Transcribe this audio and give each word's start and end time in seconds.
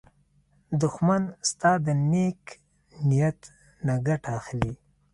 دښمن 0.81 1.23
ستا 1.49 1.71
د 1.85 1.87
نېک 2.11 2.41
نیت 3.09 3.39
نه 3.85 3.93
ګټه 4.07 4.29
اخلي 4.39 4.73